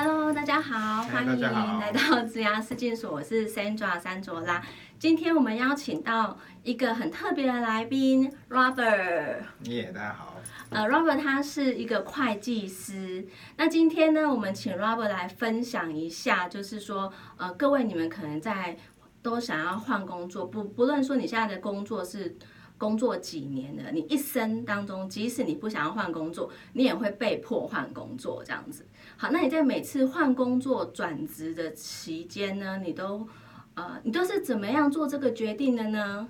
[0.00, 4.62] Hello，大家好，嗨欢迎来到职涯试镜所，我是 Sandra 三卓拉。
[4.96, 9.38] 今天我们邀请到一个很特别的来宾 Robert。
[9.64, 10.36] 耶，大家好。
[10.70, 13.26] 呃，Robert 他是一个会计师。
[13.56, 18.76] 那今天呢，我们请 Robert 来分享一下，就是说，呃，各位你们可能在
[19.20, 22.36] 都想要换工作，不不论说你现在的工作是
[22.78, 28.86] 工作几年了，你一生当中，即使你不想要换工作，你也会被迫换工作这样子。
[29.16, 33.28] 好，那你在每次换工作转职的期间呢，你都
[33.74, 36.28] 呃，你都是怎么样做这个决定的呢？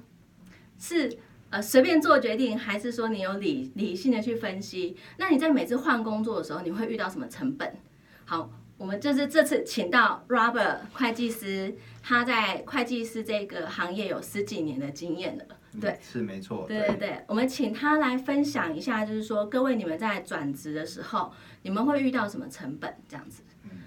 [0.78, 1.18] 是
[1.50, 4.96] 呃随便做决定，还是说你有理理性的去分析？
[5.18, 7.76] 那你在每次换工作的时候，你会遇到什么成本？
[8.24, 15.44] 好，我们就是这次请到 Robert 会计师，他在会计师这个行业有十几年的经验了。
[15.80, 16.64] 对嗯，是没错。
[16.68, 22.94] 对对对，我们请他来分享一下，就是说各位你们在转职的时候，你们会遇到什么成本？
[23.08, 23.42] 这样子。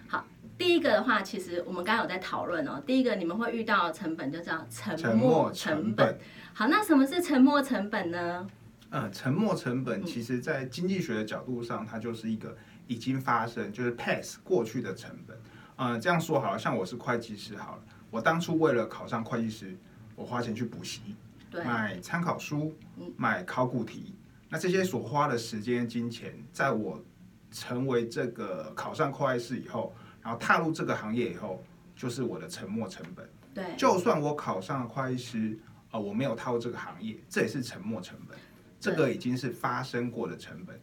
[0.08, 0.28] 好，
[0.58, 2.84] 第一个的话，其实我们刚刚有在讨论哦。
[2.86, 6.18] 第一个你们会遇到的成本就叫沉沉没没成本。
[6.54, 8.46] 好，那什么是沉没成本呢？
[8.90, 12.58] 呃，沉没成本其实在经济学的角度上，它就是一个
[12.92, 15.38] 已经发生，就是 pass 过去的成本。
[15.78, 19.78] 呃，这样说好了，像我是会计师好了，我当初为了考上会计师，
[20.14, 21.16] 我花钱去补习，
[21.54, 22.76] 买参考书，
[23.16, 24.14] 买考古题，
[24.50, 27.02] 那这些所花的时间、金钱，在我
[27.50, 31.64] 成为这个考上会计师以后，然后踏入这个行业以后，
[31.96, 33.28] 就是我的沉没成本。
[33.54, 35.58] 对，就算我考上了会计师，
[35.92, 38.38] 呃，我没有踏入这个行业，这也是沉没成本，
[38.82, 40.80] 这个已经是发生过的成本。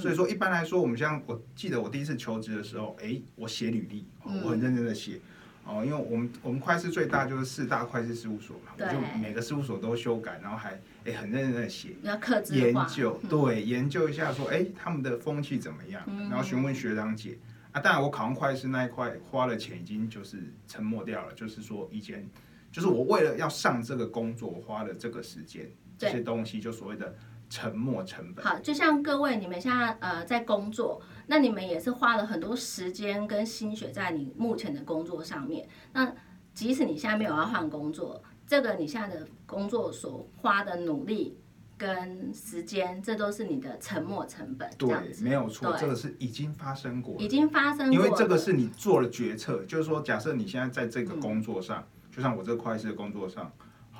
[0.00, 5.20] 所以说，一般来说，我们像我记得我第一次求职的时候，诶，我写履历，哦我很认真的写，
[5.66, 11.90] 哦，因为我们我们会计师最大就是四大会计师事务所嘛，我就每个事务所都修改，然后还诶很认真的写。
[12.02, 12.74] 要克制研。
[12.88, 16.02] 究对研究一下说，哎，他们的风气怎么样？
[16.30, 17.38] 然后询问学长姐
[17.72, 17.80] 啊。
[17.80, 22.26] 当然，我考上会计师那一块花了钱已经就是沉默掉了，就是说以前
[22.70, 27.14] 就是我为了要上这个工作，我花了这个时间，这些东西就所谓的
[27.52, 28.42] 沉没成本。
[28.42, 35.68] 好，就像各位你们现在呃在工作，那你们也是花了很多时间跟心血在你目前的工作上面。
[35.92, 36.10] 那
[36.54, 41.36] 即使你现在没有要换工作，这个你现在的工作所花的努力
[41.76, 44.70] 跟时间，这都是你的沉没成本。
[44.78, 53.52] 对，没有错，这个是已经发生过已经发生过因为这个是你做了决策，就是说，假设你现在在这个工作上，就像我这个会计师的工作上，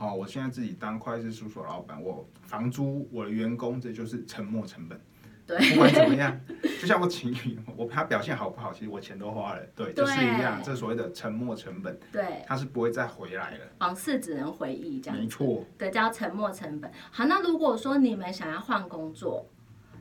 [0.03, 5.01] 好，我现在自己当会计师事务所老板，我房租、我的员工，这就是沉没成本。
[5.47, 6.41] 对，不管怎么样，
[6.81, 13.59] 就像我请你，我他表现好不好，其实我钱都花了，对，就是一样，这所谓的沉没成本，对，他是不会再回来了。
[13.79, 15.23] 往事只能回忆这样子。
[15.23, 16.91] 没错，对，叫沉没成本。
[17.13, 19.49] 好，那如果说你们想要换工作，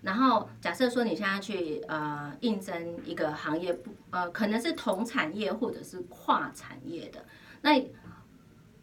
[0.01, 7.23] 然后假设说你现在去呃应征一个行业不呃可能是同产业或者是跨产业的，
[7.61, 7.79] 那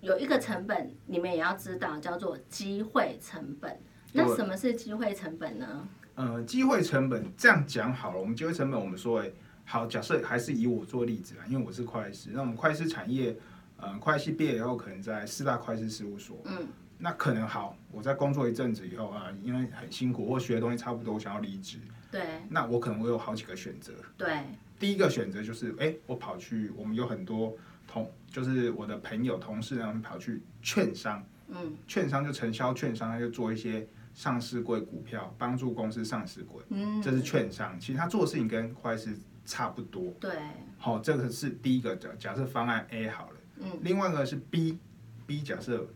[0.01, 3.79] 有一个成本你们也要知道，叫做机会成本。
[4.13, 5.89] 那什么是机会成本呢？
[6.15, 9.31] 呃，机会成本这样讲好了，我们机会成本，我们说，哎，
[9.65, 13.37] 好，假设还是以我做例子啦，因为我是会计师，那我们会计师产业，
[13.77, 16.67] 呃，会计系毕业以后，可能在四大会计师事务所，嗯，
[16.99, 21.79] 那可能好，我在工作一阵子以后啊，因为很辛苦或学的东西差不多，我想要离职，
[22.11, 23.93] 对那我可能会有好几个选择。
[24.17, 24.29] 对
[24.79, 27.55] 第一个选择就是，哎，我跑去，我们有很多
[27.87, 37.79] 同，就是我的朋友、同事，他们跑去券商，嗯，券商就承销券商，他就做一些上市柜股票，帮助公司上市柜，嗯，这是券商。
[37.81, 40.13] 其实他做的事情跟会计师差不多。
[40.21, 40.31] 对。
[40.77, 45.87] 好、这个是第一个假假设方案 A 好了，嗯，另外一个是 B，B 假设，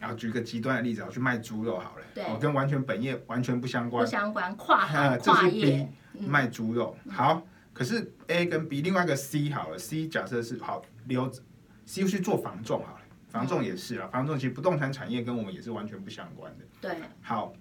[0.00, 5.88] 然后举个极端的例子，我去卖猪肉好了，跟完全本业完全不相不关，相关跨啊行 这是跨业。
[6.12, 6.96] B，，卖猪肉。
[7.08, 11.30] 好，可是 A 跟 B，另外一个 C 好了，C 假设是好留
[11.90, 16.64] C 去做房仲好了，房仲也是啊，房仲其实不动产产业跟我们也是完全不相关的。
[16.80, 17.52] 对好，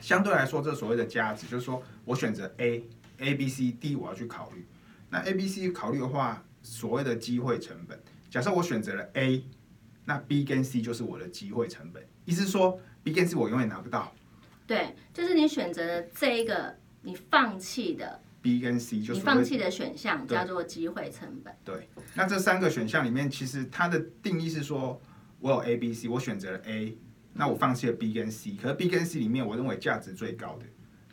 [0.00, 2.82] 相对来说，这所谓的价值就是说我选择 A、
[3.18, 4.66] A、B、C、D，我要去考虑。
[5.10, 8.00] 那 A、B、C 考虑的话，所谓的机会成本，
[8.30, 9.44] 假设我选择了 A，
[10.06, 14.10] 那 B 跟 C 就是我的机会成本，意思说 B 跟 C 我永远拿不到
[14.66, 18.22] 对，就是你选择的这一个你放弃的。
[18.44, 21.54] ，B 跟 C 就是你放弃的选项叫做机会成本。
[21.64, 21.88] 对。
[22.14, 25.00] 那这三个选项里面，其实它的定义是说，
[25.40, 26.98] 我有 A、B、C，我选择了 A，
[27.32, 30.66] 那我放弃了 B 跟 C，可是 B 跟 C 里面，我认为价值最高的。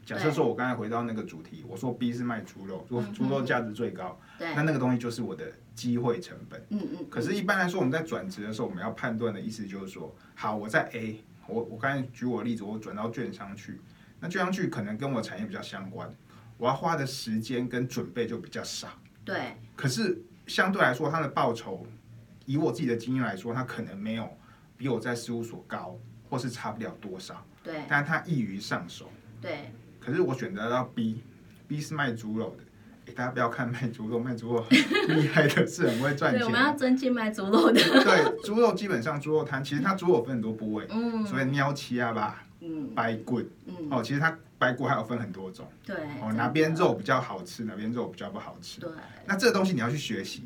[0.06, 6.62] 假设说我刚才回到那个主题，我说 B 是卖猪肉，如果猪肉价值最高，对，那那个东西就是我的机会成本。
[6.70, 13.80] 嗯嗯，可是，一般来说，我们在转职的时候，我们要判断的意思就是说，好，我在 A，我我刚才举我的例子，我转到券商去，
[14.20, 16.14] 那券商去可能跟我产业比较相关，
[16.62, 18.88] 我要花的时间跟准备就比较少。
[19.26, 21.84] 对，可是相对来说，它的报酬，
[22.46, 24.30] 以我自己的经验来说，它可能没有
[24.78, 25.98] 比我在事务所高，
[26.30, 29.10] 或是差不了多少，对，但它易于上手。
[29.42, 32.64] 对，可是我选择到 B，B 是卖猪肉的。
[33.08, 36.78] 诶大家不要看卖猪肉，卖猪肉很厉害的，是很会赚 对，钱我们要的。
[36.78, 37.82] 尊敬卖猪肉的。
[37.82, 45.96] 对，猪肉基本上猪肉摊，其实它猪肉分很多部位，嗯所以喵七啊吧，嗯白棍嗯，哦，其实它白骨还有分很多种对。
[46.22, 46.72] 哦，哪边？
[46.76, 48.80] 肉比较好吃，哪边肉比较不好吃。
[48.80, 48.92] 对，
[49.26, 50.44] 那这个东西你要去学习，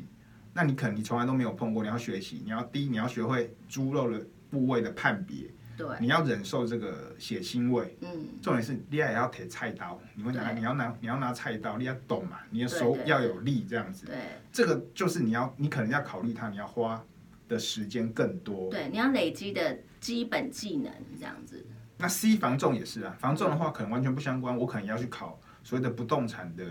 [0.54, 4.18] 那你可能你从来都没有碰过，你要学习，你要第一你要学会猪肉的
[4.48, 7.94] 部位的判别，对，你要忍受这个血腥味。
[8.00, 8.08] 嗯，
[8.40, 14.06] 重点是你也要提菜刀，你会拿你要拿你要拿菜刀，你要懂嘛，你的手要有力这样子。
[14.06, 14.14] 对
[14.50, 17.04] 这个就是你要你可能要考虑它，你要花
[17.48, 18.70] 的时间更多。
[18.70, 21.62] 对，你要累积的基本技能这样子。
[21.98, 26.64] 那 C 房仲也是啊，房仲的话可能完全不相关，我可能要去考所谓的不动产的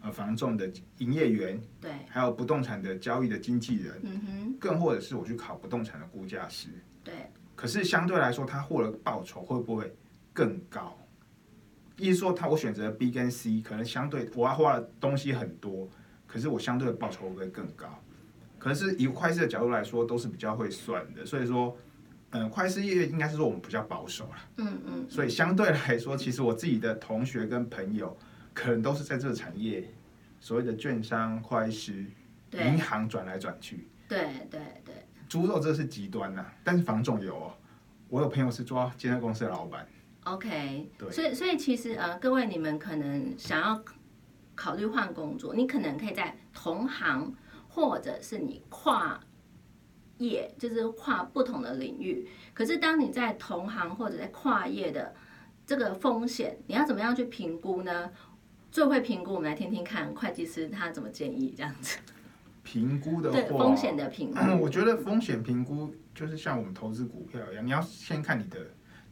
[0.00, 6.68] 呃房仲的营业员，对，还有不动产的交易的经纪人，嗯哼，更或者是我去考不动产的估价师。
[7.04, 9.94] 对，可是相对来说，他获得报酬会不会
[10.32, 10.96] 更高？
[11.96, 15.86] 意思说，他我选择 B 跟 C，可能相对我要花的东西很多，
[16.26, 18.02] 可是我相对的报酬会不会更高？
[18.58, 21.76] 可是以会计的角度来说，都是比较会算的，所以说，
[22.30, 24.36] 嗯，会计业应该是说我们比较保守了。
[24.58, 28.16] 嗯嗯，所以相对来说，其实我自己的同学跟朋友，
[28.54, 29.92] 可能都是在这个产业，
[30.40, 32.06] 所谓的券商、会计师、
[32.52, 33.88] 银行转来转去。
[34.08, 34.94] 对对对，
[35.28, 37.52] 猪肉这是极端呐、但是房仲有哦。
[38.08, 39.86] 我有朋友是做健身公司的老板
[40.24, 43.80] ，OK，对所以所以其实呃，各位你们可能想要
[44.56, 47.32] 考虑换工作，你可能可以在同行，
[47.68, 49.20] 或者是你跨
[50.20, 52.28] 业，就是跨不同的领域。
[52.54, 55.14] 可是当你在同行或者在跨业的
[55.66, 58.10] 这个风险，你要怎么样去评估呢？
[58.70, 61.98] 最会评估，我们来听听看会计师他怎么建议这样子。
[62.62, 68.58] 评估的对话，风险的评估，我觉得风险评估就是像我们投资股票一样，你要先看你的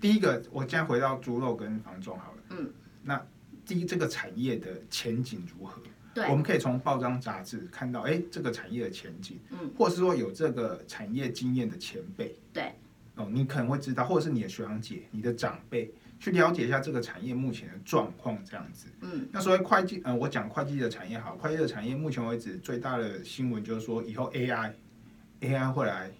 [0.01, 2.71] 第一个，我现在回到猪肉跟房仲好了，嗯，
[3.03, 3.21] 那
[3.67, 5.83] 第一这个产业的前景如何？
[6.19, 6.29] 对。
[6.29, 12.73] 我们可以从报章杂志看到，哎，这个产业的前景，嗯，或者是说有这个产业经验的前辈，对，
[13.15, 18.89] 哦，你可能会知道，或者是你的学长姐、你的长辈，去了解一下这个产业目前的状况，这样子。
[19.03, 26.11] 嗯，那所谓会计，呃，我讲会计的产业好，会计的产业目前为止最大的新闻就是说，以后 AI，AI 会来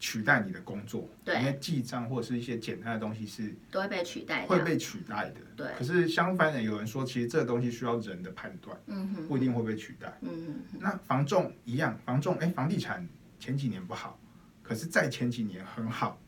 [0.00, 4.46] 取代你的工作，对因为记账或者是一些简单的东西是都会被取代。
[4.46, 5.40] 会被取代的。
[5.56, 10.16] 对，可是相反的，有人说，其实这个东西需要人的判断，嗯哼，不一定会被取代。
[10.20, 10.30] 嗯
[10.72, 13.06] 哼，那房仲一样，房仲哎，房地产
[13.40, 14.18] 前几年不好，
[14.62, 16.20] 可是在前几年很好。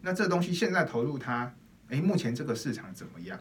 [0.00, 1.54] 那这东西现在投入它，
[1.88, 3.38] 哎，目前这个市场怎么样？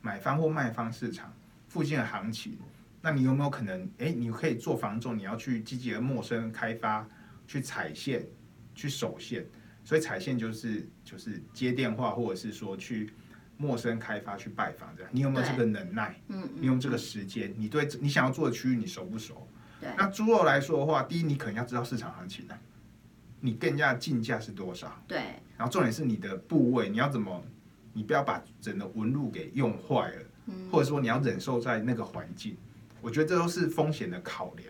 [0.00, 1.34] 买方或卖方市场
[1.66, 2.56] 附近的行情，
[3.02, 3.86] 那你有没有可能？
[3.98, 7.06] 哎，你可以做房仲，你要去积极的陌生开发，
[7.46, 8.24] 去踩线，
[8.78, 9.44] 去守线。
[9.84, 13.10] 所以踩线就是就是接电话，或者是说去
[13.56, 15.10] 陌生开发去拜访这样。
[15.12, 16.20] 你有没有这个能耐？
[16.28, 19.48] 嗯你用这个时间，你对你想要做的区域你熟不熟？
[19.80, 22.58] 对那猪肉来说的话，第一你可能要知道市场行情啊，
[23.40, 25.18] 你跟人家的进价是多少，对，
[25.56, 27.42] 然后重点是你的部位，你要怎么，
[27.94, 32.56] 你不要把整个纹路给用坏了，嗯或者说你要忍受在那个环境，
[33.00, 34.68] 我觉得这都是风险的考量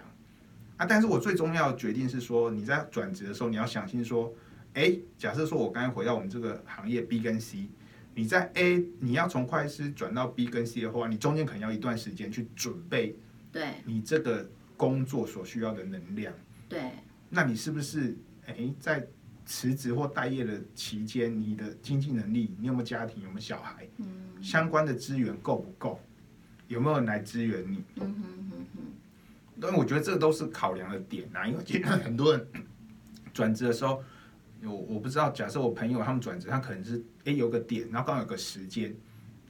[0.79, 0.87] 啊。
[0.87, 4.35] 但是我最重要的决定是说，你在转职的时候，你要相信说，
[4.73, 7.69] 哎，假设说我刚才回到我们这个行业 B 跟 C。
[8.15, 13.15] 你在 A，你要从会计师转到 B 跟 C 的话，你中间可能要一段时间去准备
[13.53, 16.35] 对，你这个工作所需要的能量，
[16.69, 16.91] 对，
[17.31, 18.17] 那你是不是
[18.47, 19.07] 诶在
[19.47, 24.07] 辞职或待业的期间，你的经济能力，你有没有家庭，有没有小孩，嗯
[24.43, 26.01] 相关的资源够不够，
[26.67, 27.85] 有没有人来支援你？
[28.01, 28.83] 嗯哼哼哼，
[29.63, 32.47] 因为我觉得这个都是考量的点啊，因为其实很多人
[33.35, 34.03] 转职的时候，
[34.63, 38.95] 有我不知道，假设我朋友他们转职，他可能是诶有个点，然后刚好有个时间，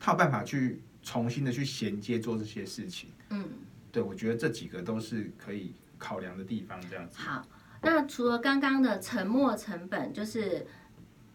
[0.00, 3.10] 他有办法去重新的去衔接做这些事情。
[3.30, 3.44] 嗯，
[3.92, 7.18] 对，我觉得这几个都是可以考量的地方，这样子。
[7.18, 7.46] 好。
[7.80, 10.66] 那除了刚刚的沉没成本，就是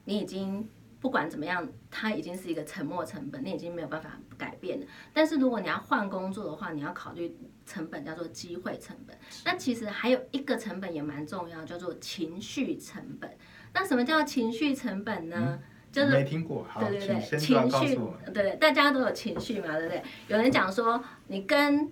[0.03, 0.67] 你已经
[1.03, 4.87] 不管怎么样，它已经是一个沉没成本，你已经没有办法改变了。
[5.13, 9.13] 但是如果你要换工作的话，你要考虑成本叫做机会成本。
[9.43, 13.29] 那其实还有一个成本也蛮重要，叫做情绪成本。
[13.73, 15.59] 那什么叫情绪成本呢？
[15.91, 20.01] 就是没听过，好，对对对，情绪告诉我。，对对，大家都有情绪嘛，对不对？
[20.29, 21.91] 有人讲说，你跟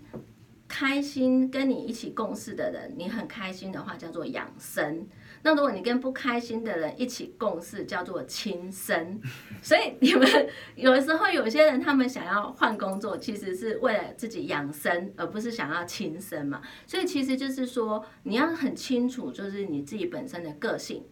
[0.71, 5.05] 开心跟你一起共事的人，你很开心的话叫做养生。
[5.43, 9.19] 那如果你跟不开心的人一起共事，叫做轻生。
[9.61, 10.25] 所以你们
[10.75, 16.61] 有的时候有些人他们想要换工作，其实是为了自己养生，而不是想要轻生嘛。
[16.87, 21.03] 所以其实就是说，你要很清楚，就是你自己本身的个性，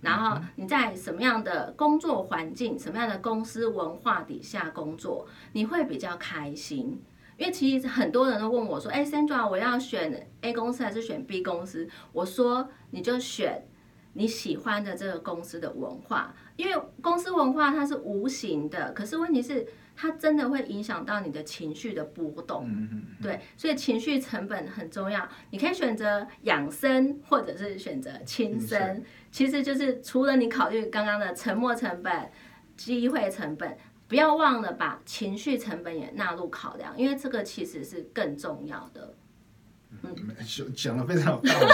[0.00, 7.00] 然后你在什么样的工作环境、什么样的公司文化底下工作，你会比较开心。
[7.36, 13.66] 因为其实很多人都问我说：“哎，Sandra，我要选 A 公司还是选 B 公司？”我说：“你就选。”
[14.16, 22.70] 你喜欢的这个公司的文化，因为公司文化它是无形的，可是问题是它真的会影响到你的情绪的波动。
[23.20, 25.28] 对，所以情绪成本很重要。
[25.50, 32.30] 你可以选择养生，或者是选择轻生，其实就是除了你考虑刚刚的沉没成本、
[32.76, 33.76] 机会成本，
[34.06, 39.14] 不要忘了把情绪成本也纳入考量，因为这个其实是更重要的。
[40.02, 40.14] 嗯，
[40.74, 41.66] 讲的非常有道理。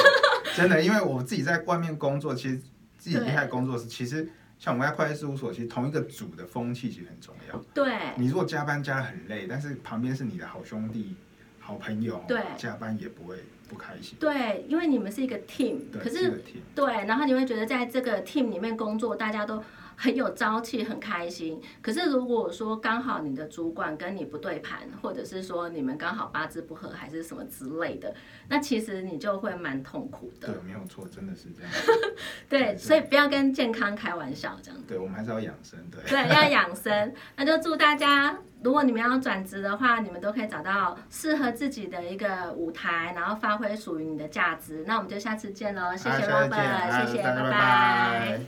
[0.54, 2.56] 真的，因为我自己在外面工作，其实
[2.98, 7.58] 自己离开工作室，其实像我们在会计事务所，其实同一个组的风气其实很重要。
[7.74, 11.16] 对，你如果加班加的很累，但是旁边是你的好兄弟、
[11.58, 13.36] 好朋友，对，加班也不会
[13.68, 14.16] 不开心。
[14.20, 16.42] 对，因为你们是一个 team，可是
[16.74, 19.62] 对，然后你会觉得在这个 team 里面工作，大家都。
[20.02, 21.60] 很有朝气，很开心。
[21.82, 28.14] 可是如果说刚好你的主管跟你不对盘，或者是说你们刚好八字不合，还是什么之类的，
[28.48, 30.48] 那其实你就会蛮痛苦的。
[30.48, 31.70] 对，没有错，真的是这样。
[32.48, 34.80] 对，所以不要跟健康开玩笑，这样。
[34.88, 36.02] 对，我们还是要养生，对。
[36.08, 37.12] 对，要养生。
[37.36, 44.82] 那就祝大家，如果你们要转职的话，你们都可以找到适合自己的一个舞台，然后发挥属于你的价值。
[44.86, 48.40] 那我们就下次见喽，谢谢 Robert，谢谢，拜拜。